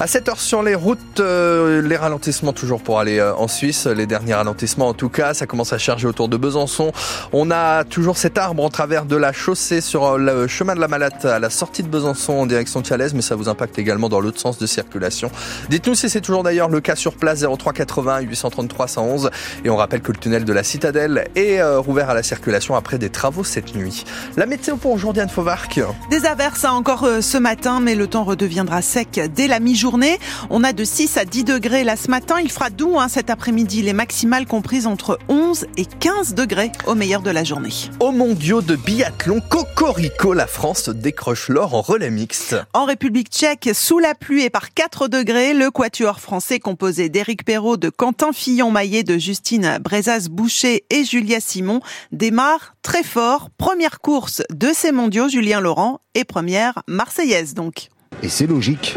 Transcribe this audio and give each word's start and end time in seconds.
À 0.00 0.08
cette 0.08 0.28
heure 0.28 0.40
sur 0.40 0.64
les 0.64 0.74
routes, 0.74 1.20
euh, 1.20 1.80
les 1.80 1.96
ralentissements 1.96 2.52
toujours 2.52 2.82
pour 2.82 2.98
aller 2.98 3.20
euh, 3.20 3.32
en 3.36 3.46
Suisse. 3.46 3.86
Les 3.86 4.06
derniers 4.06 4.34
ralentissements 4.34 4.88
en 4.88 4.92
tout 4.92 5.08
cas, 5.08 5.34
ça 5.34 5.46
commence 5.46 5.72
à 5.72 5.78
charger 5.78 6.08
autour 6.08 6.28
de 6.28 6.36
Besançon. 6.36 6.90
On 7.32 7.52
a 7.52 7.84
toujours 7.84 8.18
cet 8.18 8.36
arbre 8.36 8.64
en 8.64 8.70
travers 8.70 9.04
de 9.04 9.14
la 9.14 9.32
chaussée 9.32 9.80
sur 9.80 10.04
euh, 10.04 10.18
le 10.18 10.48
chemin 10.48 10.74
de 10.74 10.80
la 10.80 10.88
Malate 10.88 11.24
à 11.26 11.38
la 11.38 11.48
sortie 11.48 11.84
de 11.84 11.88
Besançon 11.88 12.32
en 12.32 12.46
direction 12.46 12.80
de 12.80 12.86
Chalès, 12.86 13.14
mais 13.14 13.22
ça 13.22 13.36
vous 13.36 13.48
impacte 13.48 13.78
également 13.78 14.08
dans 14.08 14.18
l'autre 14.18 14.40
sens 14.40 14.58
de 14.58 14.66
circulation. 14.66 15.30
Dites-nous 15.70 15.94
si 15.94 16.10
c'est 16.10 16.20
toujours 16.20 16.42
d'ailleurs 16.42 16.68
le 16.68 16.80
cas 16.80 16.96
sur 16.96 17.14
place 17.14 17.44
03 17.44 17.72
80 17.72 18.18
833 18.22 18.88
111. 18.88 19.30
Et 19.64 19.70
on 19.70 19.76
rappelle 19.76 20.00
que 20.00 20.10
le 20.10 20.18
tunnel 20.18 20.44
de 20.44 20.52
la 20.52 20.64
Citadelle 20.64 21.28
est 21.36 21.62
rouvert 21.62 22.10
à 22.10 22.14
la 22.14 22.24
circulation 22.24 22.74
après 22.74 22.98
des 22.98 23.10
travaux 23.10 23.44
cette 23.44 23.76
nuit. 23.76 24.04
La 24.36 24.46
météo 24.46 24.76
pour 24.76 24.90
aujourd'hui 24.90 25.22
Anne 25.22 25.28
Fauvarc. 25.28 25.80
Des 26.10 26.26
averses 26.26 26.64
encore 26.64 27.06
ce 27.20 27.38
matin, 27.38 27.78
mais 27.80 27.94
le 27.94 28.08
temps 28.08 28.24
redeviendra 28.24 28.82
sec 28.82 29.20
dès 29.34 29.46
la 29.46 29.60
mi 29.60 29.76
journée. 29.94 30.18
On 30.50 30.64
a 30.64 30.72
de 30.72 30.82
6 30.82 31.16
à 31.18 31.24
10 31.24 31.44
degrés 31.44 31.84
là 31.84 31.96
ce 31.96 32.10
matin. 32.10 32.40
Il 32.42 32.50
fera 32.50 32.68
doux 32.68 32.98
hein, 32.98 33.06
cet 33.08 33.30
après-midi. 33.30 33.80
Les 33.80 33.92
maximales 33.92 34.44
comprises 34.44 34.88
entre 34.88 35.20
11 35.28 35.66
et 35.76 35.84
15 35.86 36.34
degrés 36.34 36.72
au 36.88 36.96
meilleur 36.96 37.22
de 37.22 37.30
la 37.30 37.44
journée. 37.44 37.70
Au 38.00 38.10
mondiaux 38.10 38.60
de 38.60 38.74
biathlon, 38.74 39.40
Cocorico, 39.48 40.32
la 40.32 40.48
France 40.48 40.88
décroche 40.88 41.48
l'or 41.48 41.76
en 41.76 41.80
relais 41.80 42.10
mixte. 42.10 42.56
En 42.72 42.86
République 42.86 43.28
tchèque, 43.28 43.70
sous 43.72 44.00
la 44.00 44.16
pluie 44.16 44.42
et 44.42 44.50
par 44.50 44.74
4 44.74 45.06
degrés, 45.06 45.54
le 45.54 45.70
quatuor 45.70 46.18
français 46.18 46.58
composé 46.58 47.08
d'Éric 47.08 47.44
Perrault, 47.44 47.76
de 47.76 47.88
Quentin 47.88 48.32
Fillon-Maillet, 48.32 49.04
de 49.04 49.16
Justine 49.16 49.78
Brezas-Boucher 49.80 50.86
et 50.90 51.04
Julia 51.04 51.38
Simon 51.38 51.80
démarre 52.10 52.74
très 52.82 53.04
fort. 53.04 53.50
Première 53.56 54.00
course 54.00 54.42
de 54.50 54.70
ces 54.74 54.90
mondiaux, 54.90 55.28
Julien 55.28 55.60
Laurent, 55.60 56.00
et 56.14 56.24
première 56.24 56.82
marseillaise 56.88 57.54
donc. 57.54 57.90
Et 58.24 58.28
c'est 58.28 58.46
logique. 58.46 58.96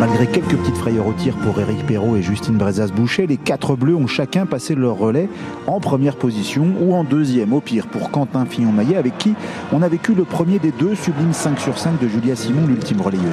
Malgré 0.00 0.26
quelques 0.26 0.56
petites 0.56 0.78
frayeurs 0.78 1.06
au 1.06 1.12
tir 1.12 1.34
pour 1.36 1.60
Éric 1.60 1.86
Perrault 1.86 2.16
et 2.16 2.22
Justine 2.22 2.56
Brezas-Boucher, 2.56 3.26
les 3.26 3.36
quatre 3.36 3.76
bleus 3.76 3.94
ont 3.94 4.06
chacun 4.06 4.46
passé 4.46 4.74
leur 4.74 4.96
relais 4.96 5.28
en 5.66 5.78
première 5.78 6.16
position 6.16 6.72
ou 6.80 6.94
en 6.94 7.04
deuxième, 7.04 7.52
au 7.52 7.60
pire, 7.60 7.86
pour 7.88 8.10
Quentin 8.10 8.46
Fillon-Maillet, 8.46 8.96
avec 8.96 9.18
qui 9.18 9.34
on 9.74 9.82
a 9.82 9.88
vécu 9.88 10.14
le 10.14 10.24
premier 10.24 10.58
des 10.58 10.72
deux 10.72 10.94
sublimes 10.94 11.34
5 11.34 11.60
sur 11.60 11.78
5 11.78 12.00
de 12.00 12.08
Julia 12.08 12.34
Simon, 12.34 12.66
l'ultime 12.66 13.02
relayeuse. 13.02 13.28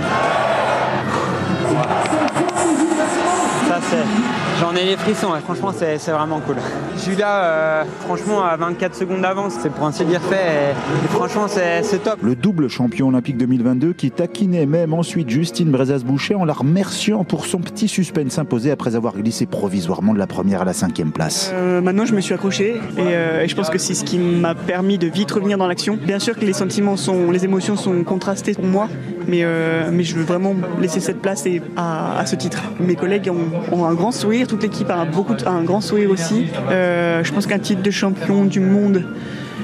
Ça, 3.66 3.80
c'est 3.90 4.49
J'en 4.60 4.76
ai 4.76 4.84
les 4.84 4.98
frissons, 4.98 5.30
franchement 5.46 5.72
c'est 5.74 6.12
vraiment 6.12 6.42
cool. 6.42 6.58
Julia, 7.06 7.44
euh, 7.44 7.84
franchement 8.02 8.44
à 8.44 8.58
24 8.58 8.94
secondes 8.94 9.22
d'avance, 9.22 9.54
c'est 9.62 9.72
pour 9.72 9.86
ainsi 9.86 10.04
dire 10.04 10.22
fait 10.22 10.74
et, 10.74 11.08
franchement 11.08 11.46
c'est 11.48 12.04
top. 12.04 12.20
Le 12.22 12.36
double 12.36 12.68
champion 12.68 13.08
olympique 13.08 13.38
2022 13.38 13.94
qui 13.94 14.12
taquinait 14.12 14.66
même 14.66 14.94
ensuite 14.94 15.30
Justine 15.30 15.72
Brezas-Boucher 15.72 16.36
en 16.36 16.44
la 16.44 16.52
remerciant 16.52 17.24
pour 17.24 17.46
son 17.46 17.60
petit 17.60 17.88
suspense 17.88 18.38
imposé 18.38 18.70
après 18.70 18.98
avoir 18.98 19.16
glissé 19.16 19.46
provisoirement 19.46 20.14
de 20.14 20.20
la 20.20 20.28
première 20.28 20.64
à 20.64 20.66
la 20.66 20.74
cinquième 20.74 21.12
place. 21.12 21.52
Euh, 21.54 21.80
maintenant 21.80 22.06
je 22.06 22.14
me 22.14 22.20
suis 22.20 22.34
accroché 22.34 22.82
euh, 22.98 23.44
et, 23.44 23.48
je 23.48 23.56
pense 23.56 23.70
que 23.70 23.78
c'est 23.78 23.94
ce 23.94 24.04
qui 24.04 24.20
m'a 24.20 24.56
permis 24.56 24.98
de 24.98 25.08
vite 25.08 25.32
revenir 25.32 25.58
dans 25.58 25.68
l'action. 25.68 25.98
Bien 26.02 26.20
sûr 26.20 26.38
que 26.38 26.44
les 26.44 26.54
sentiments 26.54 26.98
sont, 26.98 27.32
les 27.32 27.46
émotions 27.46 27.78
sont 27.78 28.04
contrastées 28.04 28.56
pour 28.56 28.66
moi, 28.66 28.90
mais, 29.30 29.44
mais 29.92 30.04
je 30.04 30.16
veux 30.16 30.24
vraiment 30.24 30.56
laisser 30.80 31.00
cette 31.00 31.22
place 31.22 31.46
à, 31.78 32.26
ce 32.26 32.36
titre. 32.36 32.62
Mes 32.80 32.96
collègues 32.96 33.32
ont, 33.72 33.86
un 33.86 33.94
grand 33.94 34.12
sourire 34.12 34.48
toute 34.48 34.64
l'équipe 34.64 34.90
a 34.90 35.06
beaucoup 35.06 35.36
un 35.46 35.64
grand 35.64 35.82
sourire 35.82 36.12
aussi. 36.12 36.48
Euh, 36.70 37.24
je 37.24 37.34
pense 37.34 37.48
qu'un 37.48 37.60
titre 37.60 37.82
de 37.82 37.92
champion 37.92 38.46
du 38.46 38.60
monde, 38.60 39.06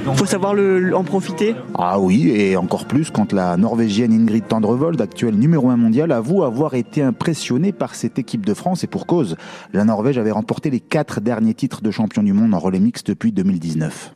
il 0.08 0.16
faut 0.16 0.26
savoir 0.26 0.54
en 0.94 1.04
profiter. 1.04 1.56
Ah 1.74 2.00
oui, 2.00 2.30
et 2.30 2.56
encore 2.58 2.86
plus 2.86 3.10
quand 3.10 3.34
la 3.34 3.58
Norvégienne 3.58 4.14
Ingrid 4.14 4.48
Tendrevold, 4.48 5.02
actuelle 5.02 5.36
numéro 5.36 5.70
1 5.70 5.78
mondial, 5.78 6.12
avoue 6.12 6.44
avoir 6.44 6.76
été 6.76 7.02
impressionnée 7.02 7.72
par 7.72 7.96
cette 7.96 8.20
équipe 8.20 8.46
de 8.46 8.54
France 8.54 8.84
et 8.84 8.88
pour 8.88 9.08
cause. 9.08 9.36
La 9.74 9.84
Norvège 9.84 10.18
avait 10.18 10.32
remporté 10.32 10.70
les 10.70 10.80
quatre 10.80 11.22
derniers 11.22 11.56
titres 11.56 11.82
de 11.82 11.92
champion 11.92 12.24
du 12.24 12.34
monde 12.34 12.54
en 12.54 12.60
relais 12.60 12.80
mix 12.80 13.04
depuis 13.04 13.32
2019. 13.32 14.16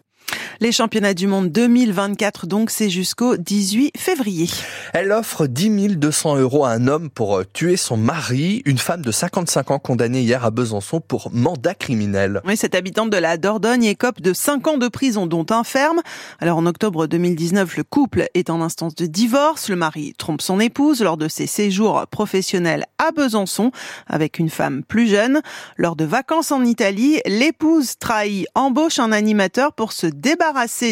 Les 0.61 0.71
championnats 0.73 1.13
du 1.13 1.27
monde 1.27 1.49
2024, 1.51 2.45
donc, 2.45 2.69
c'est 2.69 2.89
jusqu'au 2.89 3.37
18 3.37 3.97
février. 3.97 4.49
Elle 4.93 5.11
offre 5.11 5.47
10 5.47 5.95
200 5.95 6.37
euros 6.37 6.65
à 6.65 6.71
un 6.71 6.87
homme 6.87 7.09
pour 7.09 7.37
euh, 7.37 7.45
tuer 7.53 7.77
son 7.77 7.95
mari. 7.95 8.61
Une 8.65 8.77
femme 8.77 9.01
de 9.01 9.11
55 9.11 9.71
ans 9.71 9.79
condamnée 9.79 10.21
hier 10.21 10.43
à 10.43 10.51
Besançon 10.51 10.99
pour 10.99 11.29
mandat 11.31 11.75
criminel. 11.75 12.41
Oui, 12.45 12.57
cette 12.57 12.75
habitante 12.75 13.09
de 13.09 13.17
la 13.17 13.37
Dordogne 13.37 13.85
écope 13.85 14.19
de 14.21 14.33
5 14.33 14.67
ans 14.67 14.77
de 14.77 14.87
prison, 14.89 15.27
dont 15.27 15.45
un 15.49 15.63
ferme. 15.63 16.01
Alors, 16.39 16.57
en 16.57 16.65
octobre 16.65 17.07
2019, 17.07 17.77
le 17.77 17.83
couple 17.83 18.27
est 18.33 18.49
en 18.49 18.61
instance 18.61 18.95
de 18.95 19.05
divorce. 19.05 19.69
Le 19.69 19.77
mari 19.77 20.13
trompe 20.17 20.41
son 20.41 20.59
épouse 20.59 21.01
lors 21.01 21.17
de 21.17 21.29
ses 21.29 21.47
séjours 21.47 22.05
professionnels 22.07 22.85
à 22.97 23.11
Besançon 23.11 23.71
avec 24.07 24.39
une 24.39 24.49
femme 24.49 24.83
plus 24.83 25.07
jeune. 25.07 25.41
Lors 25.77 25.95
de 25.95 26.03
vacances 26.03 26.51
en 26.51 26.65
Italie, 26.65 27.21
l'épouse 27.25 27.97
trahit, 27.97 28.47
embauche 28.55 28.99
un 28.99 29.13
animateur 29.13 29.71
pour 29.73 29.93
se 29.93 30.07
débarrasser 30.07 30.38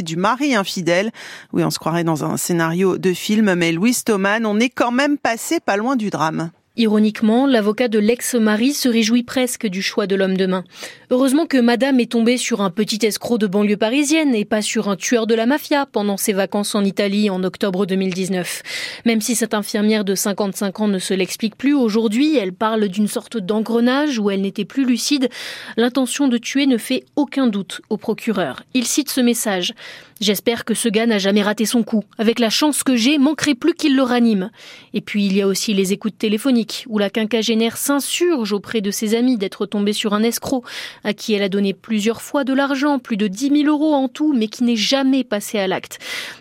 du 0.02 0.18
mari 0.18 0.56
infidèle. 0.56 1.12
Oui, 1.54 1.64
on 1.64 1.70
se 1.70 1.80
croirait 1.80 2.04
dans 2.04 2.24
un 2.24 2.38
scénario 2.38 2.98
de 2.98 3.14
film, 3.14 3.56
mais 3.56 3.72
Louis 3.72 3.96
Thoman, 4.06 4.46
on 4.46 4.60
est 4.60 4.70
quand 4.70 4.92
même 4.92 5.18
passé 5.18 5.60
pas 5.60 5.78
loin 5.78 5.96
du 5.96 6.10
drame. 6.10 6.52
Ironiquement, 6.80 7.48
l'avocat 7.48 7.88
de 7.88 7.98
l'ex-mari 7.98 8.72
se 8.72 8.88
réjouit 8.88 9.24
presque 9.24 9.66
du 9.66 9.82
choix 9.82 10.06
de 10.06 10.16
l'homme 10.16 10.38
de 10.38 10.46
main. 10.46 10.64
Heureusement 11.10 11.48
que 11.48 11.58
madame 11.58 12.00
est 12.00 12.12
tombée 12.12 12.38
sur 12.38 12.62
un 12.62 12.70
petit 12.70 13.04
escroc 13.04 13.40
de 13.40 13.48
banlieue 13.48 13.78
parisienne 13.78 14.36
et 14.36 14.46
pas 14.46 14.62
sur 14.62 14.88
un 14.88 14.96
tueur 14.96 15.26
de 15.26 15.34
la 15.34 15.48
mafia 15.48 15.88
pendant 15.88 16.18
ses 16.18 16.34
vacances 16.34 16.76
en 16.76 16.84
Italie 16.84 17.32
en 17.32 17.44
octobre 17.44 17.88
2019. 17.88 18.62
Même 19.06 19.22
si 19.22 19.34
cette 19.34 19.56
infirmière 19.56 20.06
de 20.06 20.14
55 20.14 20.80
ans 20.82 20.88
ne 20.88 21.00
se 21.00 21.16
l'explique 21.16 21.56
plus 21.56 21.74
aujourd'hui, 21.74 22.38
elle 22.38 22.54
parle 22.54 22.88
d'une 22.90 23.08
sorte 23.08 23.38
d'engrenage 23.38 24.20
où 24.20 24.30
elle 24.30 24.42
n'était 24.42 24.64
plus 24.64 24.86
lucide. 24.86 25.30
L'intention 25.78 26.28
de 26.28 26.38
tuer 26.38 26.68
ne 26.68 26.78
fait 26.78 27.06
aucun 27.16 27.48
doute 27.48 27.82
au 27.90 27.98
procureur. 27.98 28.62
Il 28.76 28.86
cite 28.86 29.10
ce 29.10 29.22
message. 29.22 29.74
J'espère 30.20 30.66
que 30.66 30.74
ce 30.74 30.90
gars 30.90 31.06
n'a 31.06 31.20
jamais 31.20 31.44
raté 31.44 31.66
son 31.66 31.84
coup. 31.84 32.04
Avec 32.18 32.40
la 32.40 32.50
chance 32.50 32.82
que 32.84 32.96
j'ai, 32.96 33.20
manquerait 33.20 33.54
plus 33.54 33.74
qu'il 33.74 33.96
le 33.96 34.02
ranime. 34.02 34.50
Et 34.94 35.02
puis 35.02 35.26
il 35.26 35.36
y 35.36 35.42
a 35.42 35.48
aussi 35.48 35.74
les 35.74 35.94
écoutes 35.94 36.18
téléphoniques, 36.18 36.86
où 36.88 36.98
la 36.98 37.10
quinquagénaire 37.10 37.78
s'insurge 37.78 38.52
auprès 38.52 38.82
de 38.82 38.90
ses 38.90 39.14
amis 39.14 39.38
d'être 39.38 39.66
tombée 39.68 39.94
sur 39.94 40.14
un 40.14 40.24
escroc, 40.24 40.64
à 41.04 41.14
qui 41.14 41.34
elle 41.34 41.44
a 41.44 41.50
donné 41.50 41.74
plusieurs 41.74 42.22
fois 42.22 42.44
de 42.44 42.54
l'argent, 42.54 42.98
plus 42.98 43.18
de 43.18 43.28
10 43.28 43.64
000 43.64 43.70
euros 43.70 43.94
en 43.94 44.08
tout, 44.08 44.34
mais 44.34 44.48
qui 44.48 44.64
n'est 44.64 44.76
jamais 44.76 45.24
passé 45.24 45.60
à 45.60 45.68
l'acte. 45.68 46.00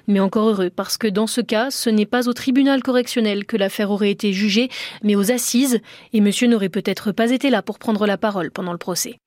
Mais 0.09 0.21
encore 0.21 0.49
heureux, 0.49 0.71
parce 0.71 0.97
que 0.97 1.07
dans 1.09 1.27
ce 1.27 1.43
cas, 1.43 1.71
ce 1.71 1.91
n'est 1.91 2.07
pas 2.07 2.29
au 2.29 2.33
tribunal 2.33 2.83
correctionnel 2.83 3.45
que 3.45 3.57
l'affaire 3.57 3.91
aurait 3.91 4.11
été 4.11 4.33
jugée, 4.33 4.71
mais 5.03 5.17
aux 5.17 5.31
assises, 5.31 5.81
et 6.13 6.21
monsieur 6.21 6.49
n'aurait 6.49 6.69
peut-être 6.71 7.13
pas 7.13 7.31
été 7.31 7.51
là 7.51 7.63
pour 7.63 7.79
prendre 7.79 8.07
la 8.07 8.17
parole 8.17 8.51
pendant 8.51 8.73
le 8.73 8.79
procès. 8.79 9.19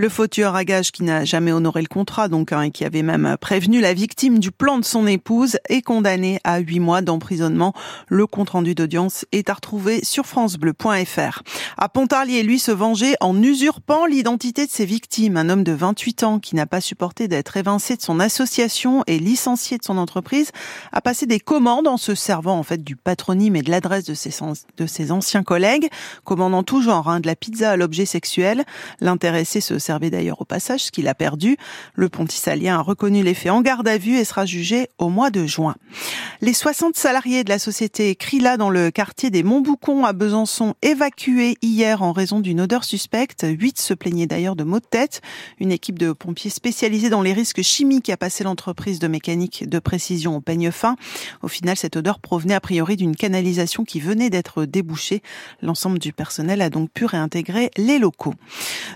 Le 0.00 0.08
faux 0.08 0.24
à 0.24 0.64
gage 0.64 0.92
qui 0.92 1.02
n'a 1.02 1.26
jamais 1.26 1.52
honoré 1.52 1.82
le 1.82 1.86
contrat, 1.86 2.28
donc, 2.28 2.52
hein, 2.52 2.62
et 2.62 2.70
qui 2.70 2.86
avait 2.86 3.02
même 3.02 3.36
prévenu 3.38 3.82
la 3.82 3.92
victime 3.92 4.38
du 4.38 4.50
plan 4.50 4.78
de 4.78 4.84
son 4.84 5.06
épouse, 5.06 5.58
est 5.68 5.82
condamné 5.82 6.40
à 6.42 6.58
huit 6.60 6.80
mois 6.80 7.02
d'emprisonnement. 7.02 7.74
Le 8.08 8.26
compte-rendu 8.26 8.74
d'audience 8.74 9.26
est 9.32 9.50
à 9.50 9.52
retrouver 9.52 10.02
sur 10.02 10.24
francebleu.fr. 10.24 11.42
À 11.76 11.88
Pontarlier, 11.90 12.42
lui, 12.42 12.58
se 12.58 12.70
venger 12.70 13.14
en 13.20 13.42
usurpant 13.42 14.06
l'identité 14.06 14.64
de 14.64 14.70
ses 14.70 14.86
victimes. 14.86 15.36
Un 15.36 15.50
homme 15.50 15.64
de 15.64 15.72
28 15.72 16.22
ans 16.22 16.38
qui 16.38 16.56
n'a 16.56 16.64
pas 16.64 16.80
supporté 16.80 17.28
d'être 17.28 17.58
évincé 17.58 17.94
de 17.96 18.00
son 18.00 18.20
association 18.20 19.04
et 19.06 19.18
licencié 19.18 19.76
de 19.76 19.84
son 19.84 19.98
entreprise 19.98 20.50
a 20.92 21.02
passé 21.02 21.26
des 21.26 21.40
commandes 21.40 21.88
en 21.88 21.98
se 21.98 22.14
servant, 22.14 22.58
en 22.58 22.62
fait, 22.62 22.82
du 22.82 22.96
patronyme 22.96 23.54
et 23.54 23.62
de 23.62 23.70
l'adresse 23.70 24.04
de 24.04 24.14
ses, 24.14 24.30
de 24.78 24.86
ses 24.86 25.12
anciens 25.12 25.42
collègues, 25.42 25.90
commandant 26.24 26.62
tout 26.62 26.80
genre, 26.80 27.10
hein, 27.10 27.20
de 27.20 27.26
la 27.26 27.36
pizza 27.36 27.72
à 27.72 27.76
l'objet 27.76 28.06
sexuel. 28.06 28.64
L'intéressé 29.00 29.49
se 29.58 29.80
servait 29.80 30.10
d'ailleurs 30.10 30.40
au 30.40 30.44
passage, 30.44 30.84
ce 30.84 30.90
qu'il 30.92 31.08
a 31.08 31.14
perdu. 31.16 31.56
Le 31.94 32.08
pontisalien 32.08 32.78
a 32.78 32.82
reconnu 32.82 33.24
les 33.24 33.34
faits 33.34 33.50
en 33.50 33.60
garde 33.60 33.88
à 33.88 33.98
vue 33.98 34.16
et 34.16 34.24
sera 34.24 34.46
jugé 34.46 34.88
au 34.98 35.08
mois 35.08 35.30
de 35.30 35.46
juin. 35.46 35.74
Les 36.40 36.52
60 36.52 36.96
salariés 36.96 37.42
de 37.42 37.48
la 37.48 37.58
société 37.58 38.14
Crila 38.14 38.56
dans 38.56 38.70
le 38.70 38.90
quartier 38.90 39.30
des 39.30 39.42
Montboucons 39.42 40.04
à 40.04 40.12
Besançon 40.12 40.74
évacués 40.82 41.56
hier 41.62 42.02
en 42.02 42.12
raison 42.12 42.38
d'une 42.40 42.60
odeur 42.60 42.84
suspecte. 42.84 43.44
Huit 43.48 43.80
se 43.80 43.94
plaignaient 43.94 44.26
d'ailleurs 44.26 44.56
de 44.56 44.64
maux 44.64 44.80
de 44.80 44.86
tête. 44.86 45.20
Une 45.58 45.72
équipe 45.72 45.98
de 45.98 46.12
pompiers 46.12 46.50
spécialisés 46.50 47.10
dans 47.10 47.22
les 47.22 47.32
risques 47.32 47.62
chimiques 47.62 48.10
a 48.10 48.16
passé 48.16 48.44
l'entreprise 48.44 48.98
de 48.98 49.08
mécanique 49.08 49.68
de 49.68 49.78
précision 49.78 50.36
au 50.36 50.40
peigne 50.40 50.70
fin. 50.70 50.96
Au 51.42 51.48
final, 51.48 51.76
cette 51.76 51.96
odeur 51.96 52.20
provenait 52.20 52.54
a 52.54 52.60
priori 52.60 52.96
d'une 52.96 53.16
canalisation 53.16 53.84
qui 53.84 54.00
venait 54.00 54.30
d'être 54.30 54.64
débouchée. 54.64 55.22
L'ensemble 55.62 55.98
du 55.98 56.12
personnel 56.12 56.60
a 56.62 56.70
donc 56.70 56.90
pu 56.90 57.04
réintégrer 57.04 57.70
les 57.76 57.98
locaux. 57.98 58.34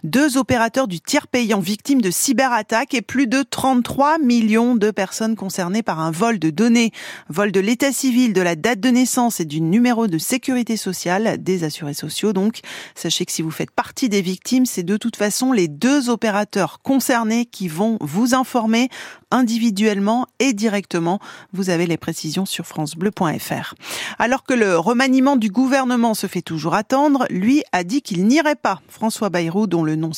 Deux 0.02 0.36
opérateurs 0.44 0.88
du 0.88 1.00
tiers 1.00 1.26
payant 1.26 1.58
victimes 1.58 2.02
de 2.02 2.10
cyberattaques 2.10 2.92
et 2.92 3.00
plus 3.00 3.26
de 3.26 3.42
33 3.42 4.18
millions 4.18 4.76
de 4.76 4.90
personnes 4.90 5.36
concernées 5.36 5.82
par 5.82 6.00
un 6.00 6.10
vol 6.10 6.38
de 6.38 6.50
données. 6.50 6.92
Vol 7.30 7.50
de 7.50 7.60
l'état 7.60 7.92
civil, 7.92 8.34
de 8.34 8.42
la 8.42 8.54
date 8.54 8.78
de 8.78 8.90
naissance 8.90 9.40
et 9.40 9.46
du 9.46 9.62
numéro 9.62 10.06
de 10.06 10.18
sécurité 10.18 10.76
sociale 10.76 11.42
des 11.42 11.64
assurés 11.64 11.94
sociaux. 11.94 12.34
Donc, 12.34 12.60
sachez 12.94 13.24
que 13.24 13.32
si 13.32 13.40
vous 13.40 13.50
faites 13.50 13.70
partie 13.70 14.10
des 14.10 14.20
victimes, 14.20 14.66
c'est 14.66 14.82
de 14.82 14.98
toute 14.98 15.16
façon 15.16 15.50
les 15.50 15.66
deux 15.66 16.10
opérateurs 16.10 16.80
concernés 16.82 17.46
qui 17.46 17.68
vont 17.68 17.96
vous 18.02 18.34
informer 18.34 18.90
individuellement 19.30 20.26
et 20.40 20.52
directement. 20.52 21.20
Vous 21.54 21.70
avez 21.70 21.86
les 21.86 21.96
précisions 21.96 22.44
sur 22.44 22.66
francebleu.fr. 22.66 23.74
Alors 24.18 24.44
que 24.44 24.54
le 24.54 24.78
remaniement 24.78 25.36
du 25.36 25.48
gouvernement 25.48 26.12
se 26.12 26.26
fait 26.26 26.42
toujours 26.42 26.74
attendre, 26.74 27.26
lui 27.30 27.62
a 27.72 27.82
dit 27.82 28.02
qu'il 28.02 28.26
n'irait 28.26 28.56
pas. 28.56 28.82
François 28.88 29.30
Bayrou, 29.30 29.66
dont 29.66 29.82
le 29.82 29.96
nom 29.96 30.12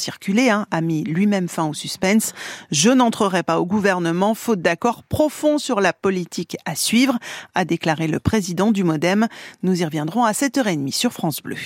hein, 0.51 0.67
a 0.71 0.81
mis 0.81 1.05
lui-même 1.05 1.49
fin 1.49 1.67
au 1.67 1.75
suspense. 1.75 2.33
Je 2.71 2.91
n'entrerai 2.91 3.43
pas 3.43 3.61
au 3.61 3.67
gouvernement, 3.67 4.35
faute 4.35 4.61
d'accord 4.61 5.03
profond 5.03 5.59
sur 5.59 5.81
la 5.81 5.93
politique 5.93 6.57
à 6.65 6.75
suivre, 6.75 7.19
a 7.55 7.65
déclaré 7.65 8.07
le 8.07 8.21
président 8.21 8.73
du 8.73 8.85
Modem. 8.85 9.29
Nous 9.63 9.81
y 9.81 9.85
reviendrons 9.85 10.25
à 10.25 10.33
7h30 10.33 10.93
sur 10.93 11.13
France 11.13 11.43
Bleu. 11.43 11.57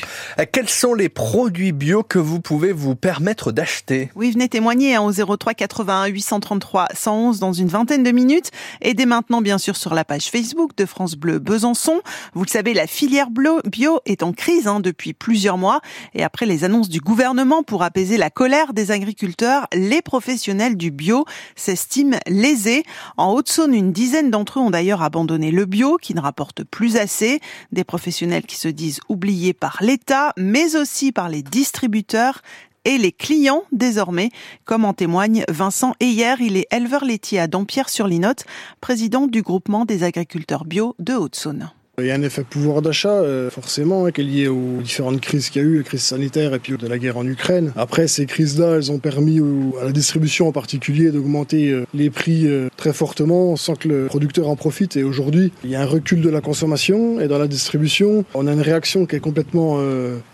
Quels 0.53 0.69
sont 0.69 0.95
les 0.95 1.09
produits 1.09 1.73
bio 1.73 2.03
que 2.03 2.19
vous 2.19 2.41
pouvez 2.41 2.73
vous 2.73 2.95
permettre 2.95 3.53
d'acheter? 3.53 4.11
Oui, 4.15 4.31
venez 4.31 4.49
témoigner 4.49 4.95
hein, 4.97 5.03
au 5.03 5.13
03 5.13 5.55
81 5.55 6.07
833 6.07 6.89
111 6.95 7.41
dans 7.41 7.53
une 7.53 7.69
vingtaine 7.69 8.03
de 8.03 8.11
minutes 8.11 8.51
et 8.81 8.95
dès 8.95 9.07
maintenant 9.07 9.41
bien 9.43 9.59
sûr 9.59 9.77
sur 9.77 9.95
la 9.95 10.05
page 10.05 10.31
Facebook 10.31 10.77
de 10.77 10.87
France 10.87 11.17
Bleu 11.17 11.39
Besançon. 11.39 12.01
Vous 12.35 12.45
le 12.45 12.51
savez, 12.51 12.75
la 12.75 12.87
filière 12.87 13.29
bio 13.31 14.01
est 14.07 14.23
en 14.23 14.33
crise 14.33 14.67
hein, 14.67 14.81
depuis 14.81 15.13
plusieurs 15.13 15.59
mois 15.59 15.81
et 16.15 16.23
après 16.23 16.47
les 16.47 16.65
annonces 16.65 16.89
du 16.89 17.01
gouvernement 17.01 17.63
pour 17.63 17.83
apaiser 17.83 18.17
la 18.17 18.31
colère 18.41 18.73
des 18.73 18.91
agriculteurs, 18.91 19.67
les 19.75 20.01
professionnels 20.01 20.79
du 20.79 20.91
bio 20.91 21.27
s'estiment 21.57 22.17
lésés. 22.27 22.85
En 23.19 23.35
Haute-Saône, 23.35 23.75
une 23.75 23.93
dizaine 23.93 24.31
d'entre 24.31 24.59
eux 24.59 24.63
ont 24.63 24.71
d'ailleurs 24.71 25.03
abandonné 25.03 25.51
le 25.51 25.67
bio 25.67 25.99
qui 25.99 26.15
ne 26.15 26.23
rapporte 26.23 26.65
plus 26.65 26.97
assez. 26.97 27.41
Des 27.71 27.85
professionnels 27.85 28.45
qui 28.45 28.57
se 28.57 28.69
disent 28.69 29.01
oubliés 29.11 29.53
par 29.53 29.77
l'État 29.83 30.33
mais 30.39 30.75
aussi 30.75 31.13
par 31.13 31.29
les 31.29 31.43
distributeurs 31.43 32.41
et 32.87 32.97
les 32.97 33.13
clients 33.13 33.65
désormais, 33.73 34.31
comme 34.65 34.87
en 34.87 34.95
témoigne 34.95 35.45
Vincent 35.51 35.95
Heyer. 36.01 36.37
Il 36.41 36.57
est 36.57 36.67
éleveur 36.73 37.05
laitier 37.05 37.41
à 37.41 37.47
Dampierre-sur-Linotte, 37.47 38.47
président 38.81 39.27
du 39.27 39.43
groupement 39.43 39.85
des 39.85 40.03
agriculteurs 40.03 40.65
bio 40.65 40.97
de 40.99 41.13
Haute-Saône. 41.13 41.71
Il 42.01 42.07
y 42.07 42.11
a 42.11 42.15
un 42.15 42.23
effet 42.23 42.45
pouvoir 42.45 42.83
d'achat, 42.83 43.13
euh, 43.13 43.51
forcément, 43.51 44.07
hein, 44.07 44.13
qui 44.13 44.21
est 44.21 44.25
lié 44.25 44.49
aux 44.49 44.81
différentes 44.83 45.21
crises 45.21 45.51
qu'il 45.51 45.63
y 45.63 45.65
a 45.65 45.69
eu, 45.69 45.77
la 45.79 45.83
crise 45.83 46.03
sanitaire 46.03 46.55
et 46.55 46.59
puis 46.59 46.77
de 46.77 46.87
la 46.87 46.99
guerre 46.99 47.17
en 47.17 47.27
Ukraine. 47.27 47.73
Après, 47.77 48.09
ces 48.09 48.27
crises-là, 48.27 48.77
elles 48.77 48.91
ont 48.93 48.99
permis 48.99 49.41
à 49.81 49.85
la 49.85 49.93
distribution 49.93 50.49
en 50.49 50.53
particulier 50.53 51.11
d'augmenter 51.11 51.71
euh, 51.71 51.87
les 51.95 52.11
prix 52.11 52.47
euh, 52.47 52.69
très 52.77 52.93
fortement 52.93 53.57
sans 53.57 53.75
que 53.75 53.89
le 53.89 54.07
producteur 54.07 54.49
en 54.49 54.57
profite. 54.57 54.97
Et 54.97 55.05
aujourd'hui, 55.05 55.53
il 55.65 55.71
y 55.71 55.77
a 55.77 55.83
un 55.83 55.87
recul 55.87 56.21
de 56.21 56.31
la 56.31 56.41
consommation 56.41 57.21
et 57.21 57.29
dans 57.29 57.39
la 57.39 57.49
distribution, 57.49 58.25
on 58.35 58.47
a 58.47 58.53
une 58.53 58.61
réaction 58.61 59.07
qui 59.07 59.17
est 59.17 59.21
complètement 59.21 59.81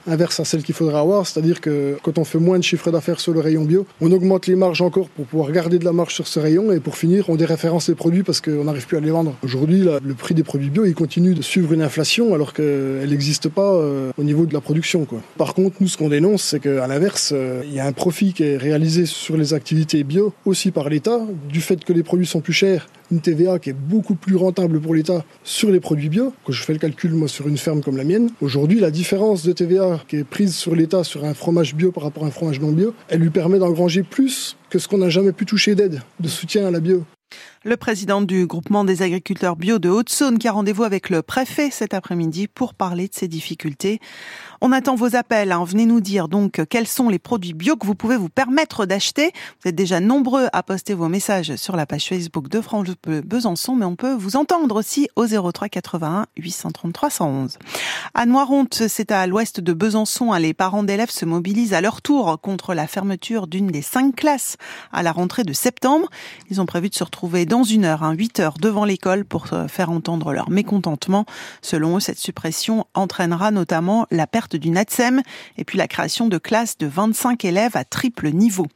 inverse 0.07 0.41
à 0.41 0.45
celle 0.45 0.63
qu'il 0.63 0.75
faudrait 0.75 0.99
avoir. 0.99 1.27
C'est-à-dire 1.27 1.61
que 1.61 1.97
quand 2.03 2.19
on 2.19 2.25
fait 2.25 2.39
moins 2.39 2.59
de 2.59 2.65
chiffre 2.65 2.91
d'affaires 2.91 3.21
sur 3.21 3.33
le 3.33 3.41
rayon 3.41 3.65
bio, 3.65 3.87
on 4.01 4.13
augmente 4.13 4.47
les 4.47 4.57
marges 4.57 4.83
encore 4.83 5.09
pour 5.09 5.27
pouvoir 5.27 5.53
garder 5.53 5.79
de 5.79 5.85
la 5.85 5.93
marge 5.93 6.15
sur 6.15 6.27
ce 6.27 6.41
rayon 6.41 6.73
et 6.73 6.81
pour 6.81 6.97
finir, 6.97 7.29
on 7.29 7.37
déréférence 7.37 7.89
les 7.89 7.95
produits 7.95 8.23
parce 8.23 8.41
qu'on 8.41 8.65
n'arrive 8.65 8.87
plus 8.87 8.97
à 8.97 9.01
les 9.01 9.11
vendre. 9.11 9.35
Aujourd'hui, 9.43 9.81
le 9.81 10.15
prix 10.15 10.35
des 10.35 10.43
produits 10.43 10.71
bio, 10.71 10.85
il 10.85 10.95
continue 10.95 11.35
de 11.35 11.43
suivre 11.57 11.73
une 11.73 11.81
inflation 11.81 12.35
alors 12.35 12.53
qu'elle 12.53 13.09
n'existe 13.09 13.49
pas 13.49 13.73
euh, 13.73 14.13
au 14.19 14.25
niveau 14.25 14.45
de 14.45 14.53
la 14.53 14.61
production. 14.61 15.07
Par 15.39 15.55
contre, 15.55 15.77
nous, 15.81 15.89
ce 15.89 15.97
qu'on 15.97 16.11
dénonce, 16.11 16.43
c'est 16.43 16.61
qu'à 16.61 16.87
l'inverse, 16.87 17.33
euh, 17.35 17.63
il 17.65 17.73
y 17.73 17.81
a 17.81 17.87
un 17.87 17.93
profit 17.93 18.35
qui 18.35 18.43
est 18.43 18.59
réalisé 18.59 19.07
sur 19.07 19.39
les 19.39 19.55
activités 19.55 20.05
bio 20.05 20.35
aussi 20.45 20.71
par 20.71 20.91
l'État, 20.91 21.19
du 21.49 21.63
fait 21.63 21.83
que 21.83 21.95
les 21.95 22.03
produits 22.03 22.27
sont 22.27 22.43
plus 22.43 22.53
chers, 22.53 22.91
une 23.11 23.23
TVA 23.23 23.59
qui 23.59 23.71
est 23.71 23.73
beaucoup 23.73 24.17
plus 24.17 24.37
rentable 24.37 24.79
pour 24.83 24.95
l'État 24.95 25.25
sur 25.45 25.71
les 25.71 25.81
produits 25.81 26.11
bio. 26.11 26.35
Quand 26.45 26.53
je 26.53 26.63
fais 26.63 26.75
le 26.75 26.79
calcul, 26.79 27.15
moi, 27.15 27.27
sur 27.27 27.49
une 27.49 27.57
ferme 27.57 27.81
comme 27.81 27.97
la 27.97 28.05
mienne, 28.05 28.29
aujourd'hui, 28.43 28.79
la 28.79 28.91
différence 28.91 29.43
de 29.43 29.53
TVA 29.53 30.05
qui 30.09 30.17
est 30.17 30.25
prise 30.25 30.55
sur 30.55 30.77
l'État 30.77 31.05
sur 31.05 31.25
un 31.25 31.33
fromage 31.33 31.75
bio 31.75 31.91
par 31.91 32.03
rapport 32.03 32.25
à 32.25 32.27
un 32.27 32.31
fromage 32.31 32.61
non 32.61 32.73
bio, 32.73 32.93
elle 33.09 33.21
lui 33.21 33.31
permet 33.31 33.59
d'engranger 33.59 34.03
plus 34.03 34.59
que 34.69 34.79
ce 34.79 34.89
qu'on 34.89 34.99
n'a 34.99 35.09
jamais 35.09 35.33
pu 35.33 35.47
toucher 35.47 35.75
d'aide, 35.75 36.03
de 36.21 36.29
soutien 36.29 36.67
à 36.67 36.71
la 36.71 36.81
bio. 36.81 37.07
Le 37.67 37.77
président 37.77 38.23
du 38.23 38.47
groupement 38.47 38.85
des 38.85 39.03
agriculteurs 39.03 39.57
bio 39.57 39.81
de 39.81 39.89
Haute-Saône 39.89 40.39
qui 40.39 40.47
a 40.47 40.53
rendez-vous 40.53 40.85
avec 40.85 41.11
le 41.11 41.23
préfet 41.23 41.73
cet 41.73 41.95
après-midi 41.95 42.47
pour 42.47 42.75
parler 42.75 43.09
de 43.09 43.15
ces 43.17 43.27
difficultés. 43.27 43.99
On 44.61 44.71
attend 44.71 44.95
vos 44.95 45.17
appels. 45.17 45.51
Hein. 45.51 45.65
Venez 45.65 45.85
nous 45.85 46.01
dire 46.01 46.29
donc 46.29 46.65
quels 46.71 46.87
sont 46.87 47.09
les 47.09 47.19
produits 47.19 47.55
bio 47.55 47.75
que 47.75 47.85
vous 47.85 47.97
pouvez 47.97 48.17
vous 48.17 48.29
permettre 48.29 48.87
d'acheter. 48.87 49.33
Vous 49.61 49.69
êtes 49.69 49.75
déjà 49.75 49.99
nombreux 49.99 50.47
à 50.53 50.63
poster 50.63 50.95
vos 50.95 51.09
messages 51.09 51.57
sur 51.57 51.75
la 51.75 51.87
page 51.87 52.07
Facebook 52.07 52.49
de 52.49 52.61
France 52.61 52.87
Besançon, 53.05 53.75
mais 53.75 53.85
on 53.85 53.97
peut 53.97 54.15
vous 54.15 54.37
entendre 54.37 54.77
aussi 54.77 55.09
au 55.17 55.27
03 55.27 55.69
81 55.69 56.27
833 56.37 57.11
111. 57.11 57.59
À 58.15 58.27
Noironte, 58.27 58.85
c'est 58.87 59.11
à 59.11 59.27
l'ouest 59.27 59.59
de 59.59 59.73
Besançon. 59.73 60.33
Hein. 60.33 60.39
Les 60.39 60.55
parents 60.55 60.85
d'élèves 60.85 61.11
se 61.11 61.25
mobilisent 61.25 61.75
à 61.75 61.81
leur 61.81 62.01
tour 62.01 62.41
contre 62.41 62.75
la 62.75 62.87
fermeture 62.87 63.49
d'une 63.49 63.67
des 63.67 63.83
cinq 63.83 64.15
classes 64.15 64.57
à 64.93 65.03
la 65.03 65.11
rentrée 65.11 65.43
de 65.43 65.53
septembre. 65.53 66.09
Ils 66.49 66.61
ont 66.61 66.67
prévu 66.67 66.91
de 66.91 66.95
se 66.95 67.03
retrouver 67.03 67.45
dans 67.45 67.56
dans 67.57 67.65
une 67.65 67.87
heure, 67.87 68.03
hein, 68.03 68.13
8 68.13 68.41
heures 68.41 68.59
devant 68.61 68.85
l'école 68.85 69.25
pour 69.25 69.47
faire 69.69 69.91
entendre 69.91 70.35
leur 70.35 70.51
mécontentement. 70.51 71.25
Selon 71.63 71.97
eux, 71.97 72.01
cette 72.01 72.19
suppression 72.19 72.85
entraînera 72.93 73.51
notamment 73.51 74.07
la 74.11 74.27
perte 74.27 74.57
du 74.57 74.69
NATSEM 74.69 75.23
et 75.57 75.65
puis 75.65 75.79
la 75.79 75.89
création 75.89 76.29
de 76.29 76.37
classes 76.37 76.77
de 76.77 76.87
25 76.87 77.47
élèves 77.47 77.75
à 77.75 77.85
triple 77.85 78.29
niveau. 78.29 78.67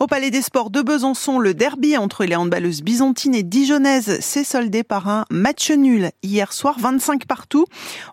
Au 0.00 0.06
Palais 0.06 0.30
des 0.30 0.40
Sports 0.40 0.70
de 0.70 0.80
Besançon, 0.80 1.38
le 1.38 1.52
derby 1.52 1.98
entre 1.98 2.24
les 2.24 2.34
handballeuses 2.34 2.80
byzantines 2.80 3.34
et 3.34 3.42
dijonnaises 3.42 4.18
s'est 4.20 4.42
soldé 4.42 4.84
par 4.84 5.06
un 5.10 5.26
match 5.28 5.70
nul 5.70 6.10
hier 6.22 6.54
soir, 6.54 6.76
25 6.78 7.26
partout. 7.26 7.66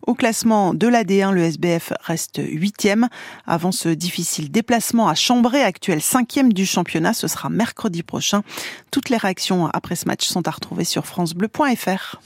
Au 0.05 0.13
classement 0.13 0.73
de 0.73 0.87
l'AD1, 0.87 1.31
le 1.31 1.43
SBF 1.43 1.93
reste 2.01 2.41
huitième. 2.43 3.07
Avant 3.47 3.71
ce 3.71 3.87
difficile 3.87 4.51
déplacement 4.51 5.07
à 5.07 5.15
Chambray, 5.15 5.63
actuel 5.63 6.01
cinquième 6.01 6.51
du 6.51 6.65
championnat, 6.65 7.13
ce 7.13 7.29
sera 7.29 7.47
mercredi 7.47 8.03
prochain. 8.03 8.41
Toutes 8.91 9.07
les 9.07 9.15
réactions 9.15 9.67
après 9.67 9.95
ce 10.01 10.07
match 10.07 10.27
sont 10.27 10.47
à 10.47 10.51
retrouver 10.51 10.83
sur 10.83 11.05
francebleu.fr. 11.05 12.21